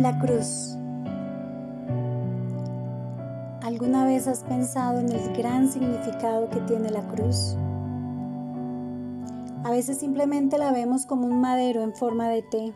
La 0.00 0.18
cruz. 0.18 0.78
¿Alguna 3.60 4.06
vez 4.06 4.26
has 4.28 4.42
pensado 4.44 4.98
en 4.98 5.12
el 5.12 5.36
gran 5.36 5.70
significado 5.70 6.48
que 6.48 6.58
tiene 6.60 6.88
la 6.88 7.02
cruz? 7.02 7.54
A 9.62 9.70
veces 9.70 9.98
simplemente 9.98 10.56
la 10.56 10.72
vemos 10.72 11.04
como 11.04 11.26
un 11.26 11.42
madero 11.42 11.82
en 11.82 11.94
forma 11.94 12.28
de 12.28 12.40
T, 12.40 12.72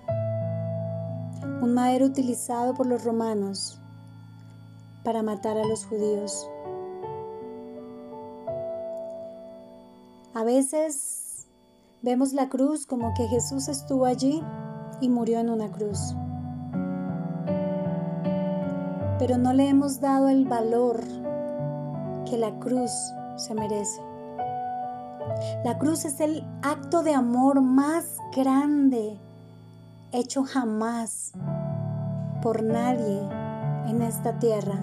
un 1.62 1.72
madero 1.72 2.04
utilizado 2.04 2.74
por 2.74 2.84
los 2.84 3.04
romanos 3.04 3.80
para 5.02 5.22
matar 5.22 5.56
a 5.56 5.66
los 5.66 5.86
judíos. 5.86 6.46
A 10.34 10.44
veces 10.44 11.46
vemos 12.02 12.34
la 12.34 12.50
cruz 12.50 12.84
como 12.84 13.14
que 13.14 13.26
Jesús 13.28 13.68
estuvo 13.68 14.04
allí 14.04 14.42
y 15.00 15.08
murió 15.08 15.38
en 15.38 15.48
una 15.48 15.70
cruz 15.70 16.14
pero 19.18 19.38
no 19.38 19.52
le 19.52 19.68
hemos 19.68 20.00
dado 20.00 20.28
el 20.28 20.44
valor 20.44 21.00
que 22.28 22.36
la 22.36 22.58
cruz 22.58 22.90
se 23.36 23.54
merece. 23.54 24.00
La 25.64 25.78
cruz 25.78 26.04
es 26.04 26.20
el 26.20 26.44
acto 26.62 27.02
de 27.02 27.14
amor 27.14 27.60
más 27.60 28.18
grande 28.34 29.18
hecho 30.12 30.44
jamás 30.44 31.32
por 32.42 32.62
nadie 32.62 33.20
en 33.88 34.02
esta 34.02 34.38
tierra. 34.38 34.76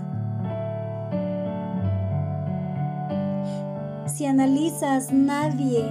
Si 4.06 4.26
analizas, 4.26 5.12
nadie 5.12 5.90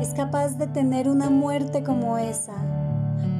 es 0.00 0.14
capaz 0.14 0.58
de 0.58 0.66
tener 0.66 1.08
una 1.08 1.30
muerte 1.30 1.82
como 1.82 2.18
esa 2.18 2.54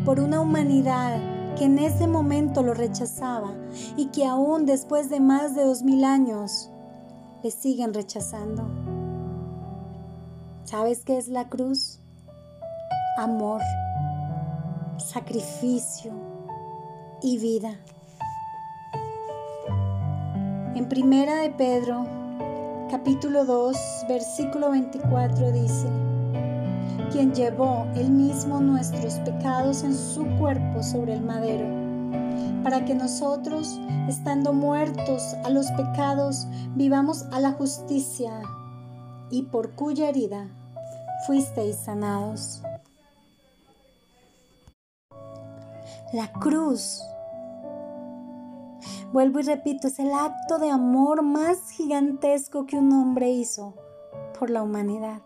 por 0.04 0.20
una 0.20 0.40
humanidad 0.40 1.37
que 1.58 1.64
en 1.64 1.78
ese 1.80 2.06
momento 2.06 2.62
lo 2.62 2.72
rechazaba 2.72 3.52
y 3.96 4.06
que 4.06 4.24
aún 4.24 4.64
después 4.64 5.10
de 5.10 5.18
más 5.18 5.56
de 5.56 5.64
dos 5.64 5.82
mil 5.82 6.04
años 6.04 6.70
le 7.42 7.50
siguen 7.50 7.92
rechazando. 7.92 8.64
¿Sabes 10.62 11.04
qué 11.04 11.18
es 11.18 11.28
la 11.28 11.48
cruz? 11.48 12.00
Amor, 13.18 13.60
sacrificio 14.98 16.12
y 17.22 17.38
vida. 17.38 17.76
En 20.76 20.88
Primera 20.88 21.40
de 21.40 21.50
Pedro, 21.50 22.04
capítulo 22.88 23.44
2, 23.44 23.76
versículo 24.08 24.70
24 24.70 25.50
dice, 25.50 25.88
quien 27.10 27.34
llevó 27.34 27.86
él 27.94 28.10
mismo 28.10 28.60
nuestros 28.60 29.14
pecados 29.20 29.82
en 29.82 29.94
su 29.94 30.26
cuerpo 30.38 30.82
sobre 30.82 31.14
el 31.14 31.22
madero, 31.22 31.66
para 32.62 32.84
que 32.84 32.94
nosotros, 32.94 33.78
estando 34.08 34.52
muertos 34.52 35.34
a 35.44 35.50
los 35.50 35.70
pecados, 35.72 36.46
vivamos 36.74 37.22
a 37.32 37.40
la 37.40 37.52
justicia, 37.52 38.40
y 39.30 39.42
por 39.42 39.74
cuya 39.74 40.08
herida 40.08 40.48
fuisteis 41.26 41.76
sanados. 41.76 42.62
La 46.12 46.32
cruz, 46.32 47.02
vuelvo 49.12 49.40
y 49.40 49.42
repito, 49.42 49.88
es 49.88 49.98
el 49.98 50.12
acto 50.12 50.58
de 50.58 50.70
amor 50.70 51.22
más 51.22 51.70
gigantesco 51.70 52.64
que 52.64 52.78
un 52.78 52.92
hombre 52.92 53.28
hizo 53.30 53.74
por 54.38 54.48
la 54.48 54.62
humanidad. 54.62 55.20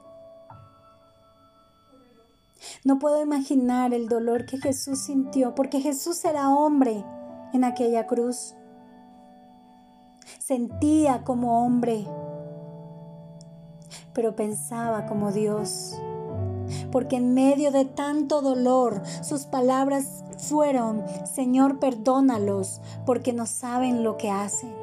No 2.84 2.98
puedo 2.98 3.22
imaginar 3.22 3.94
el 3.94 4.08
dolor 4.08 4.44
que 4.44 4.58
Jesús 4.58 4.98
sintió 5.04 5.54
porque 5.54 5.80
Jesús 5.80 6.24
era 6.24 6.50
hombre 6.50 7.04
en 7.52 7.62
aquella 7.62 8.08
cruz. 8.08 8.54
Sentía 10.40 11.22
como 11.22 11.64
hombre, 11.64 12.04
pero 14.12 14.34
pensaba 14.34 15.06
como 15.06 15.30
Dios. 15.30 15.96
Porque 16.90 17.16
en 17.16 17.34
medio 17.34 17.70
de 17.70 17.84
tanto 17.84 18.42
dolor, 18.42 19.02
sus 19.22 19.46
palabras 19.46 20.24
fueron, 20.38 21.04
Señor, 21.24 21.78
perdónalos, 21.78 22.80
porque 23.06 23.32
no 23.32 23.46
saben 23.46 24.02
lo 24.02 24.16
que 24.16 24.30
hacen. 24.30 24.74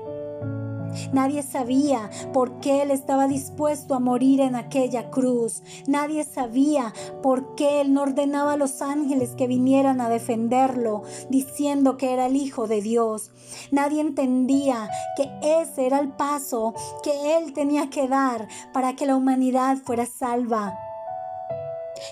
Nadie 1.14 1.44
sabía 1.44 2.10
por 2.34 2.60
qué 2.60 2.82
Él 2.82 2.92
estaba 2.92 3.28
dispuesto 3.28 3.96
a 3.96 4.00
morir 4.00 4.42
en 4.42 4.56
aquella 4.56 5.10
cruz. 5.10 5.62
Nadie 5.88 6.24
sabía 6.24 6.94
por 7.22 7.56
qué 7.56 7.82
Él 7.82 7.94
no 7.94 8.04
ordenaba 8.04 8.54
a 8.54 8.58
los 8.58 8.82
ángeles 8.82 9.32
que 9.36 9.48
vinieran 9.48 10.02
a 10.02 10.10
defenderlo, 10.10 11.04
diciendo 11.30 11.98
que 11.98 12.14
era 12.14 12.28
el 12.28 12.36
Hijo 12.36 12.68
de 12.68 12.82
Dios. 12.82 13.32
Nadie 13.72 14.02
entendía 14.02 14.90
que 15.16 15.30
ese 15.62 15.86
era 15.86 16.00
el 16.00 16.10
paso 16.10 16.74
que 17.04 17.38
Él 17.38 17.54
tenía 17.54 17.90
que 17.90 18.08
dar 18.08 18.48
para 18.74 18.96
que 18.96 19.06
la 19.06 19.16
humanidad 19.16 19.78
fuera 19.78 20.06
salva 20.06 20.78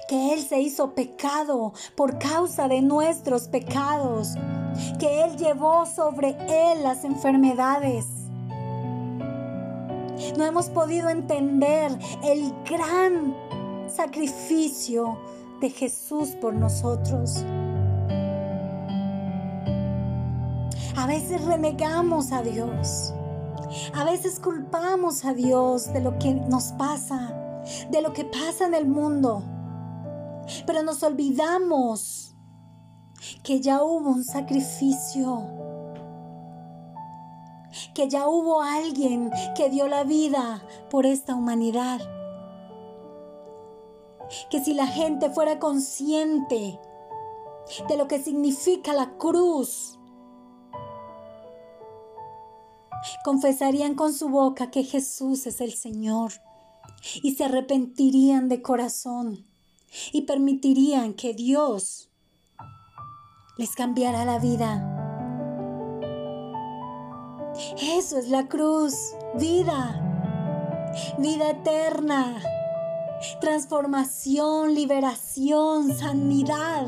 que 0.07 0.33
Él 0.33 0.41
se 0.41 0.59
hizo 0.59 0.93
pecado 0.93 1.73
por 1.95 2.17
causa 2.17 2.67
de 2.67 2.81
nuestros 2.81 3.47
pecados, 3.47 4.35
que 4.99 5.23
Él 5.23 5.37
llevó 5.37 5.85
sobre 5.85 6.35
Él 6.49 6.83
las 6.83 7.03
enfermedades, 7.03 8.05
no 10.35 10.45
hemos 10.45 10.69
podido 10.69 11.09
entender 11.09 11.91
el 12.23 12.53
gran 12.69 13.35
sacrificio 13.87 15.17
de 15.61 15.69
Jesús 15.69 16.29
por 16.41 16.53
nosotros. 16.53 17.43
A 20.95 21.05
veces 21.05 21.43
renegamos 21.45 22.31
a 22.31 22.41
Dios. 22.41 23.13
A 23.93 24.03
veces 24.03 24.39
culpamos 24.39 25.25
a 25.25 25.33
Dios 25.33 25.93
de 25.93 26.01
lo 26.01 26.17
que 26.17 26.33
nos 26.33 26.71
pasa, 26.73 27.61
de 27.91 28.01
lo 28.01 28.13
que 28.13 28.25
pasa 28.25 28.65
en 28.65 28.73
el 28.73 28.87
mundo. 28.87 29.43
Pero 30.65 30.83
nos 30.83 31.03
olvidamos 31.03 32.35
que 33.43 33.61
ya 33.61 33.83
hubo 33.83 34.09
un 34.09 34.23
sacrificio 34.23 35.66
que 37.93 38.07
ya 38.09 38.27
hubo 38.27 38.61
alguien 38.61 39.31
que 39.55 39.69
dio 39.69 39.87
la 39.87 40.03
vida 40.03 40.65
por 40.89 41.05
esta 41.05 41.35
humanidad. 41.35 41.99
Que 44.49 44.63
si 44.63 44.73
la 44.73 44.87
gente 44.87 45.29
fuera 45.29 45.59
consciente 45.59 46.79
de 47.87 47.97
lo 47.97 48.07
que 48.07 48.21
significa 48.21 48.93
la 48.93 49.17
cruz, 49.17 49.97
confesarían 53.23 53.95
con 53.95 54.13
su 54.13 54.29
boca 54.29 54.71
que 54.71 54.83
Jesús 54.83 55.47
es 55.47 55.61
el 55.61 55.73
Señor 55.73 56.33
y 57.21 57.35
se 57.35 57.45
arrepentirían 57.45 58.49
de 58.49 58.61
corazón 58.61 59.45
y 60.11 60.23
permitirían 60.23 61.13
que 61.13 61.33
Dios 61.33 62.09
les 63.57 63.75
cambiara 63.75 64.25
la 64.25 64.39
vida. 64.39 64.96
Eso 67.81 68.17
es 68.17 68.29
la 68.29 68.47
cruz, 68.47 68.95
vida, 69.35 70.01
vida 71.17 71.49
eterna, 71.49 72.41
transformación, 73.39 74.73
liberación, 74.75 75.95
sanidad. 75.95 76.85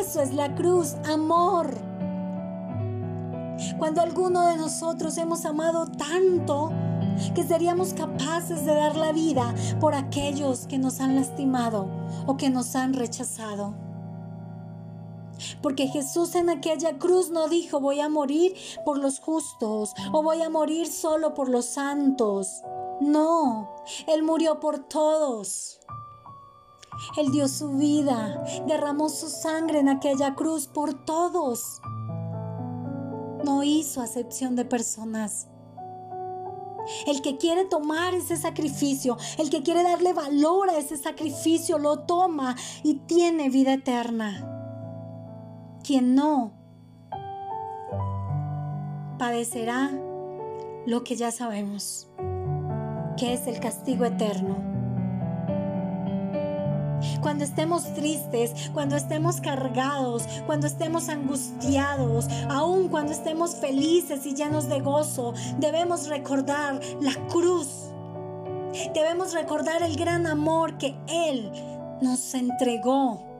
Eso 0.00 0.22
es 0.22 0.34
la 0.34 0.54
cruz, 0.54 0.94
amor. 1.08 1.76
Cuando 3.78 4.00
alguno 4.02 4.46
de 4.46 4.56
nosotros 4.56 5.16
hemos 5.18 5.44
amado 5.44 5.86
tanto 5.86 6.70
que 7.34 7.42
seríamos 7.42 7.94
capaces 7.94 8.64
de 8.64 8.74
dar 8.74 8.96
la 8.96 9.12
vida 9.12 9.54
por 9.80 9.94
aquellos 9.94 10.66
que 10.66 10.78
nos 10.78 11.00
han 11.00 11.16
lastimado 11.16 11.88
o 12.26 12.36
que 12.36 12.50
nos 12.50 12.76
han 12.76 12.92
rechazado. 12.92 13.85
Porque 15.62 15.88
Jesús 15.88 16.34
en 16.34 16.50
aquella 16.50 16.98
cruz 16.98 17.30
no 17.30 17.48
dijo 17.48 17.80
voy 17.80 18.00
a 18.00 18.08
morir 18.08 18.54
por 18.84 18.98
los 18.98 19.20
justos 19.20 19.92
o 20.12 20.22
voy 20.22 20.42
a 20.42 20.50
morir 20.50 20.86
solo 20.86 21.34
por 21.34 21.48
los 21.48 21.66
santos. 21.66 22.62
No, 23.00 23.74
Él 24.06 24.22
murió 24.22 24.60
por 24.60 24.78
todos. 24.78 25.80
Él 27.16 27.30
dio 27.30 27.46
su 27.48 27.68
vida, 27.70 28.42
derramó 28.66 29.08
su 29.08 29.28
sangre 29.28 29.80
en 29.80 29.88
aquella 29.88 30.34
cruz 30.34 30.66
por 30.66 30.94
todos. 31.04 31.80
No 33.44 33.62
hizo 33.62 34.00
acepción 34.00 34.56
de 34.56 34.64
personas. 34.64 35.48
El 37.06 37.20
que 37.20 37.36
quiere 37.36 37.64
tomar 37.64 38.14
ese 38.14 38.36
sacrificio, 38.36 39.16
el 39.38 39.50
que 39.50 39.62
quiere 39.62 39.82
darle 39.82 40.12
valor 40.12 40.70
a 40.70 40.78
ese 40.78 40.96
sacrificio, 40.96 41.78
lo 41.78 42.00
toma 42.00 42.56
y 42.82 42.94
tiene 43.06 43.50
vida 43.50 43.74
eterna 43.74 44.55
quien 45.86 46.16
no 46.16 46.52
padecerá 49.20 49.92
lo 50.84 51.04
que 51.04 51.14
ya 51.14 51.30
sabemos, 51.30 52.08
que 53.16 53.32
es 53.32 53.46
el 53.46 53.60
castigo 53.60 54.04
eterno. 54.04 54.74
cuando 57.20 57.44
estemos 57.44 57.94
tristes, 57.94 58.70
cuando 58.72 58.96
estemos 58.96 59.40
cargados, 59.40 60.24
cuando 60.46 60.66
estemos 60.66 61.08
angustiados, 61.08 62.26
aun 62.48 62.88
cuando 62.88 63.12
estemos 63.12 63.56
felices 63.56 64.26
y 64.26 64.34
llenos 64.34 64.68
de 64.68 64.80
gozo, 64.80 65.34
debemos 65.58 66.08
recordar 66.08 66.80
la 67.00 67.14
cruz. 67.28 67.68
Debemos 68.94 69.34
recordar 69.34 69.82
el 69.82 69.96
gran 69.96 70.26
amor 70.26 70.78
que 70.78 70.96
Él 71.08 71.50
nos 72.00 72.34
entregó 72.34 73.35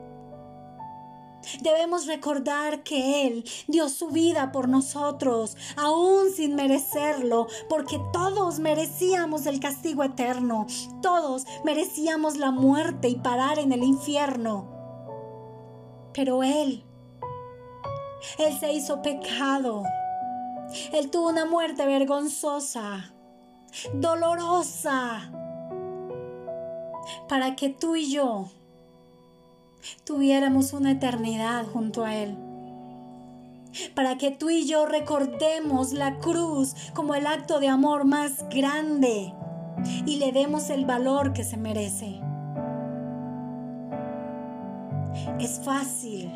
Debemos 1.61 2.05
recordar 2.05 2.83
que 2.83 3.27
Él 3.27 3.45
dio 3.67 3.89
su 3.89 4.09
vida 4.09 4.51
por 4.51 4.67
nosotros, 4.67 5.55
aún 5.75 6.31
sin 6.31 6.55
merecerlo, 6.55 7.47
porque 7.69 7.99
todos 8.13 8.59
merecíamos 8.59 9.45
el 9.45 9.59
castigo 9.59 10.03
eterno, 10.03 10.67
todos 11.01 11.45
merecíamos 11.63 12.37
la 12.37 12.51
muerte 12.51 13.09
y 13.09 13.15
parar 13.15 13.59
en 13.59 13.71
el 13.71 13.83
infierno. 13.83 14.69
Pero 16.13 16.43
Él, 16.43 16.83
Él 18.37 18.59
se 18.59 18.73
hizo 18.73 19.01
pecado. 19.01 19.83
Él 20.91 21.09
tuvo 21.09 21.29
una 21.29 21.45
muerte 21.45 21.85
vergonzosa, 21.85 23.13
dolorosa, 23.93 25.31
para 27.29 27.55
que 27.55 27.69
tú 27.69 27.95
y 27.95 28.11
yo 28.11 28.49
tuviéramos 30.03 30.73
una 30.73 30.91
eternidad 30.91 31.65
junto 31.65 32.03
a 32.03 32.15
Él. 32.15 32.37
Para 33.95 34.17
que 34.17 34.31
tú 34.31 34.49
y 34.49 34.65
yo 34.65 34.85
recordemos 34.85 35.93
la 35.93 36.17
cruz 36.19 36.75
como 36.93 37.15
el 37.15 37.27
acto 37.27 37.59
de 37.59 37.67
amor 37.67 38.05
más 38.05 38.47
grande 38.49 39.33
y 40.05 40.17
le 40.17 40.31
demos 40.31 40.69
el 40.69 40.85
valor 40.85 41.33
que 41.33 41.43
se 41.43 41.57
merece. 41.57 42.21
Es 45.39 45.61
fácil 45.63 46.31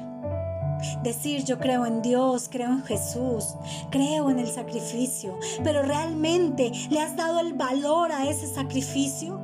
decir 1.04 1.44
yo 1.44 1.60
creo 1.60 1.86
en 1.86 2.02
Dios, 2.02 2.50
creo 2.52 2.70
en 2.70 2.84
Jesús, 2.84 3.56
creo 3.90 4.30
en 4.30 4.40
el 4.40 4.48
sacrificio, 4.48 5.38
pero 5.64 5.82
realmente 5.82 6.72
le 6.90 7.00
has 7.00 7.16
dado 7.16 7.40
el 7.40 7.54
valor 7.54 8.12
a 8.12 8.28
ese 8.30 8.48
sacrificio. 8.48 9.40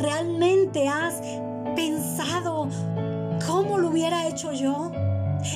¿Realmente 0.00 0.88
has 0.88 1.20
pensado 1.76 2.68
cómo 3.46 3.78
lo 3.78 3.90
hubiera 3.90 4.26
hecho 4.26 4.52
yo? 4.52 4.90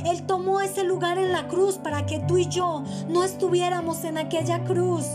Él 0.06 0.22
tomó 0.26 0.61
ese 0.61 0.84
lugar 0.84 1.19
en 1.19 1.32
la 1.32 1.49
cruz 1.49 1.78
para 1.78 2.06
que 2.06 2.20
tú 2.20 2.38
y 2.38 2.46
yo 2.46 2.84
no 3.08 3.25
estuviéramos 3.25 4.05
en 4.05 4.19
aquella 4.19 4.62
cruz. 4.62 5.06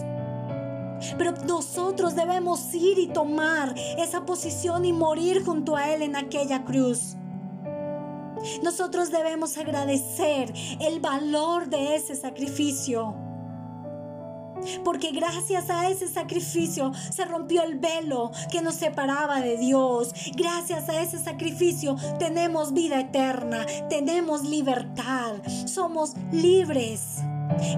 Pero 1.18 1.34
nosotros 1.46 2.16
debemos 2.16 2.74
ir 2.74 2.98
y 3.00 3.08
tomar 3.08 3.74
esa 3.98 4.26
posición 4.26 4.86
y 4.86 4.92
morir 4.92 5.46
junto 5.46 5.76
a 5.76 5.94
Él 5.94 6.02
en 6.02 6.16
aquella 6.16 6.64
cruz. 6.64 7.16
Nosotros 8.64 9.12
debemos 9.12 9.58
agradecer 9.58 10.54
el 10.80 11.00
valor 11.00 11.70
de 11.70 11.96
ese 11.96 12.16
sacrificio. 12.16 13.25
Porque 14.84 15.12
gracias 15.12 15.70
a 15.70 15.90
ese 15.90 16.08
sacrificio 16.08 16.92
se 17.12 17.26
rompió 17.26 17.64
el 17.64 17.80
velo 17.80 18.32
que 18.52 18.62
nos 18.62 18.76
separaba 18.76 19.42
de 19.42 19.58
Dios. 19.58 20.14
Gracias 20.36 20.90
a 20.90 21.02
ese 21.02 21.20
sacrificio 21.20 21.96
tenemos 22.20 22.74
vida 22.74 23.00
eterna, 23.00 23.66
tenemos 23.90 24.44
libertad, 24.44 25.36
somos 25.66 26.14
libres. 26.32 27.20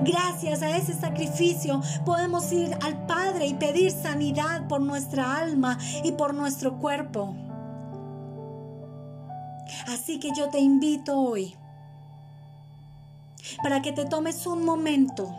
Gracias 0.02 0.62
a 0.62 0.78
ese 0.78 0.94
sacrificio 0.94 1.82
podemos 2.06 2.52
ir 2.52 2.76
al 2.82 3.06
Padre 3.06 3.48
y 3.48 3.54
pedir 3.54 3.92
sanidad 3.92 4.68
por 4.68 4.82
nuestra 4.82 5.38
alma 5.38 5.78
y 6.04 6.14
por 6.14 6.34
nuestro 6.34 6.80
cuerpo. 6.80 7.36
Así 9.88 10.20
que 10.20 10.32
yo 10.36 10.50
te 10.50 10.60
invito 10.60 11.20
hoy 11.20 11.56
para 13.62 13.82
que 13.82 13.92
te 13.92 14.06
tomes 14.06 14.46
un 14.46 14.64
momento 14.66 15.34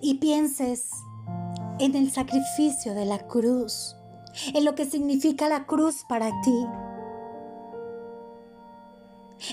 y 0.00 0.14
pienses 0.14 0.90
en 1.78 1.94
el 1.94 2.10
sacrificio 2.10 2.94
de 2.94 3.04
la 3.04 3.18
cruz, 3.26 3.96
en 4.54 4.64
lo 4.64 4.74
que 4.74 4.84
significa 4.84 5.48
la 5.48 5.66
cruz 5.66 6.04
para 6.08 6.30
ti, 6.42 6.66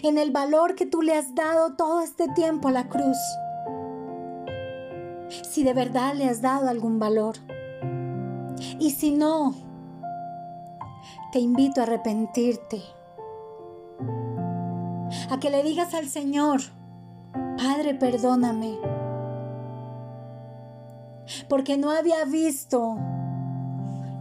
en 0.03 0.17
el 0.17 0.31
valor 0.31 0.75
que 0.75 0.85
tú 0.85 1.01
le 1.01 1.15
has 1.15 1.33
dado 1.35 1.75
todo 1.75 2.01
este 2.01 2.27
tiempo 2.29 2.67
a 2.67 2.71
la 2.71 2.89
cruz, 2.89 3.17
si 5.43 5.63
de 5.63 5.73
verdad 5.73 6.13
le 6.15 6.25
has 6.25 6.41
dado 6.41 6.69
algún 6.69 6.99
valor. 6.99 7.35
Y 8.79 8.91
si 8.91 9.11
no, 9.11 9.53
te 11.31 11.39
invito 11.39 11.81
a 11.81 11.83
arrepentirte, 11.83 12.81
a 15.29 15.39
que 15.39 15.49
le 15.49 15.63
digas 15.63 15.93
al 15.93 16.07
Señor, 16.07 16.61
Padre, 17.57 17.95
perdóname 17.95 18.94
porque 21.47 21.77
no 21.77 21.91
había 21.91 22.25
visto 22.25 22.97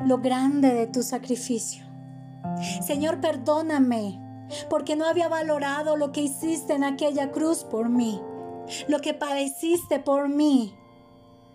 lo 0.04 0.18
grande 0.18 0.74
de 0.74 0.86
tu 0.86 1.02
sacrificio. 1.02 1.84
Señor, 2.82 3.20
perdóname, 3.20 4.20
porque 4.68 4.96
no 4.96 5.06
había 5.06 5.28
valorado 5.28 5.96
lo 5.96 6.12
que 6.12 6.22
hiciste 6.22 6.74
en 6.74 6.84
aquella 6.84 7.30
cruz 7.30 7.64
por 7.64 7.88
mí, 7.88 8.20
lo 8.88 9.00
que 9.00 9.14
padeciste 9.14 9.98
por 9.98 10.28
mí 10.28 10.74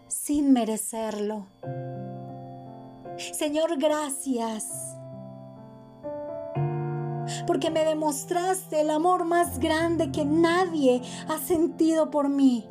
sin 0.07 0.51
merecerlo. 0.51 1.48
Señor, 3.34 3.78
gracias, 3.78 4.98
porque 7.45 7.69
me 7.69 7.86
demostraste 7.86 8.81
el 8.81 8.90
amor 8.90 9.25
más 9.25 9.60
grande 9.60 10.12
que 10.12 10.25
nadie 10.25 11.02
ha 11.28 11.38
sentido 11.38 12.10
por 12.10 12.30
mí 12.30 12.68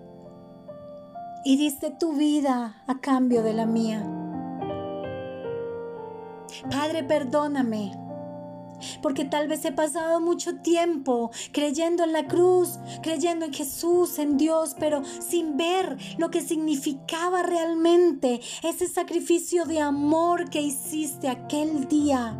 y 1.44 1.56
diste 1.56 1.90
tu 1.90 2.12
vida 2.12 2.82
a 2.86 3.00
cambio 3.00 3.42
de 3.42 3.54
la 3.54 3.66
mía. 3.66 4.06
Padre, 6.70 7.04
perdóname, 7.04 7.92
porque 9.02 9.24
tal 9.24 9.48
vez 9.48 9.64
he 9.64 9.72
pasado 9.72 10.20
mucho 10.20 10.56
tiempo 10.56 11.30
creyendo 11.52 12.04
en 12.04 12.12
la 12.12 12.26
cruz, 12.26 12.78
creyendo 13.02 13.46
en 13.46 13.52
Jesús, 13.52 14.18
en 14.18 14.36
Dios, 14.36 14.74
pero 14.78 15.02
sin 15.04 15.56
ver 15.56 15.96
lo 16.16 16.30
que 16.30 16.40
significaba 16.40 17.42
realmente 17.42 18.40
ese 18.62 18.88
sacrificio 18.88 19.64
de 19.64 19.80
amor 19.80 20.50
que 20.50 20.60
hiciste 20.60 21.28
aquel 21.28 21.88
día. 21.88 22.36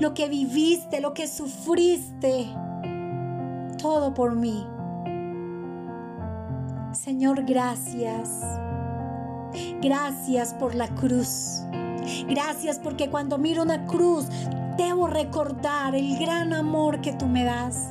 Lo 0.00 0.14
que 0.14 0.28
viviste, 0.28 1.00
lo 1.00 1.14
que 1.14 1.28
sufriste, 1.28 2.46
todo 3.78 4.14
por 4.14 4.34
mí. 4.34 4.66
Señor, 6.96 7.44
gracias. 7.44 8.30
Gracias 9.82 10.54
por 10.54 10.74
la 10.74 10.88
cruz. 10.88 11.62
Gracias 12.28 12.78
porque 12.78 13.10
cuando 13.10 13.38
miro 13.38 13.62
una 13.62 13.84
cruz, 13.84 14.26
debo 14.76 15.06
recordar 15.06 15.94
el 15.94 16.18
gran 16.18 16.52
amor 16.52 17.00
que 17.00 17.12
tú 17.12 17.26
me 17.26 17.44
das. 17.44 17.90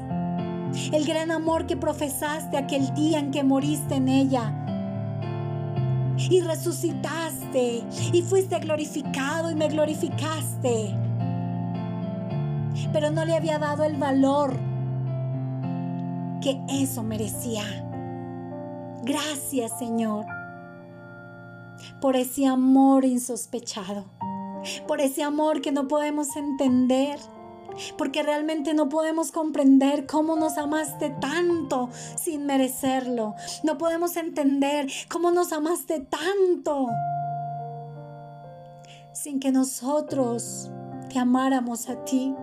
El 0.92 1.06
gran 1.06 1.32
amor 1.32 1.68
que 1.68 1.78
profesaste 1.78 2.58
aquel 2.58 2.94
día 2.96 3.20
en 3.20 3.32
que 3.32 3.44
moriste 3.44 3.96
en 3.96 4.10
ella. 4.10 4.52
Y 6.18 6.42
resucitaste 6.42 7.84
y 8.12 8.22
fuiste 8.24 8.60
glorificado 8.60 9.52
y 9.52 9.56
me 9.56 9.68
glorificaste. 9.68 10.96
Pero 12.92 13.12
no 13.12 13.24
le 13.24 13.36
había 13.36 13.60
dado 13.60 13.84
el 13.84 13.98
valor 13.98 14.58
que 16.42 16.60
eso 16.70 17.04
merecía. 17.04 17.85
Gracias 19.06 19.78
Señor 19.78 20.26
por 22.02 22.16
ese 22.16 22.48
amor 22.48 23.06
insospechado, 23.06 24.06
por 24.88 25.00
ese 25.00 25.22
amor 25.22 25.62
que 25.62 25.72
no 25.72 25.88
podemos 25.88 26.36
entender, 26.36 27.20
porque 28.00 28.24
realmente 28.24 28.74
no 28.74 28.90
podemos 28.90 29.32
comprender 29.32 30.08
cómo 30.08 30.36
nos 30.36 30.58
amaste 30.58 31.12
tanto 31.22 31.90
sin 32.16 32.48
merecerlo. 32.48 33.36
No 33.64 33.78
podemos 33.78 34.16
entender 34.18 34.88
cómo 35.12 35.30
nos 35.30 35.54
amaste 35.54 36.00
tanto 36.00 36.88
sin 39.14 39.40
que 39.40 39.52
nosotros 39.52 40.72
te 41.10 41.20
amáramos 41.20 41.90
a 41.90 42.04
ti. 42.06 42.34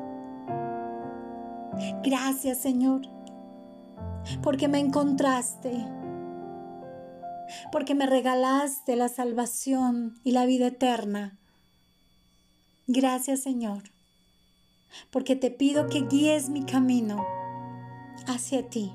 Gracias 2.04 2.58
Señor, 2.58 3.02
porque 4.42 4.68
me 4.68 4.78
encontraste 4.78 6.01
porque 7.70 7.94
me 7.94 8.06
regalaste 8.06 8.96
la 8.96 9.08
salvación 9.08 10.18
y 10.24 10.32
la 10.32 10.46
vida 10.46 10.68
eterna. 10.68 11.38
Gracias 12.86 13.40
Señor, 13.40 13.82
porque 15.10 15.36
te 15.36 15.50
pido 15.50 15.88
que 15.88 16.02
guíes 16.02 16.48
mi 16.48 16.64
camino 16.64 17.24
hacia 18.26 18.68
ti, 18.68 18.92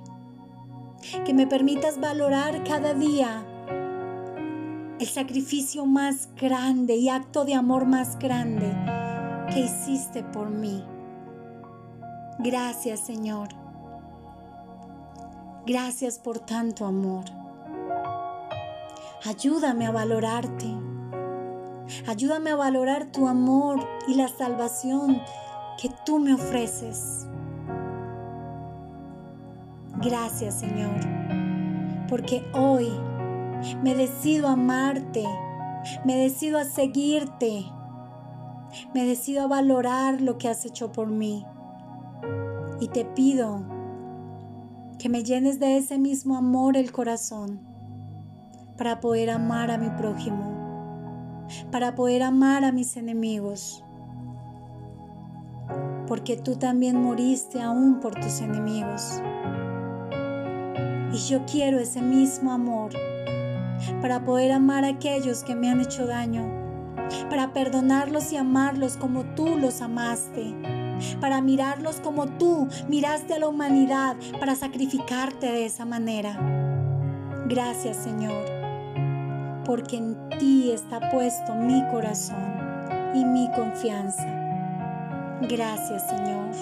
que 1.26 1.34
me 1.34 1.48
permitas 1.48 2.00
valorar 2.00 2.64
cada 2.64 2.94
día 2.94 3.46
el 5.00 5.08
sacrificio 5.08 5.86
más 5.86 6.30
grande 6.36 6.96
y 6.96 7.10
acto 7.10 7.46
de 7.46 7.54
amor 7.54 7.86
más 7.86 8.18
grande 8.18 8.74
que 9.54 9.62
hiciste 9.62 10.24
por 10.24 10.50
mí. 10.50 10.84
Gracias 12.40 13.02
Señor. 13.02 13.50
Gracias 15.66 16.18
por 16.20 16.40
tanto 16.40 16.86
amor. 16.86 17.37
Ayúdame 19.26 19.88
a 19.88 19.92
valorarte. 19.92 20.68
Ayúdame 22.06 22.52
a 22.52 22.56
valorar 22.56 23.12
tu 23.12 23.28
amor 23.28 23.80
y 24.08 24.14
la 24.14 24.28
salvación 24.28 25.20
que 25.82 25.90
tú 26.06 26.20
me 26.20 26.36
ofreces. 26.36 27.26
Gracias 29.96 30.60
Señor, 30.60 31.00
porque 32.08 32.44
hoy 32.54 32.92
me 33.82 33.96
decido 33.96 34.50
a 34.50 34.52
amarte, 34.52 35.26
me 36.06 36.16
decido 36.16 36.60
a 36.60 36.66
seguirte, 36.66 37.66
me 38.94 39.06
decido 39.06 39.42
a 39.42 39.48
valorar 39.48 40.22
lo 40.22 40.38
que 40.38 40.48
has 40.48 40.64
hecho 40.66 40.92
por 40.92 41.08
mí. 41.08 41.44
Y 42.80 42.90
te 42.90 43.04
pido 43.04 43.64
que 45.00 45.10
me 45.10 45.24
llenes 45.24 45.60
de 45.60 45.78
ese 45.78 45.98
mismo 45.98 46.38
amor 46.38 46.78
el 46.78 46.92
corazón 46.92 47.67
para 48.78 49.00
poder 49.00 49.30
amar 49.30 49.72
a 49.72 49.78
mi 49.78 49.90
prójimo, 49.90 51.46
para 51.72 51.96
poder 51.96 52.24
amar 52.24 52.64
a 52.64 52.72
mis 52.72 52.96
enemigos, 52.98 53.84
porque 56.08 56.38
tú 56.38 56.56
también 56.56 57.02
moriste 57.02 57.62
aún 57.62 58.00
por 58.00 58.16
tus 58.16 58.42
enemigos. 58.42 59.22
Y 61.12 61.18
yo 61.30 61.46
quiero 61.46 61.80
ese 61.80 62.02
mismo 62.02 62.52
amor 62.52 62.92
para 64.02 64.24
poder 64.24 64.52
amar 64.52 64.84
a 64.84 64.90
aquellos 64.90 65.44
que 65.44 65.56
me 65.56 65.70
han 65.70 65.82
hecho 65.82 66.06
daño, 66.06 66.46
para 67.30 67.54
perdonarlos 67.54 68.32
y 68.32 68.38
amarlos 68.38 68.98
como 68.98 69.24
tú 69.36 69.58
los 69.58 69.82
amaste, 69.82 70.54
para 71.22 71.42
mirarlos 71.42 71.98
como 71.98 72.28
tú 72.28 72.68
miraste 72.90 73.36
a 73.36 73.40
la 73.40 73.48
humanidad, 73.48 74.16
para 74.40 74.56
sacrificarte 74.56 75.48
de 75.48 75.66
esa 75.66 75.86
manera. 75.86 76.38
Gracias 77.48 77.98
Señor, 77.98 78.46
porque 79.68 79.98
en 79.98 80.30
ti 80.40 80.72
está 80.72 81.12
puesto 81.12 81.54
mi 81.54 81.86
corazón 81.92 82.58
y 83.14 83.24
mi 83.26 83.52
confianza. 83.52 84.26
Gracias 85.42 86.08
Señor, 86.08 86.56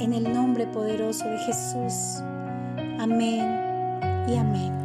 en 0.00 0.12
el 0.14 0.32
nombre 0.32 0.66
poderoso 0.66 1.28
de 1.28 1.38
Jesús. 1.38 2.22
Amén 2.98 4.24
y 4.26 4.36
amén. 4.36 4.81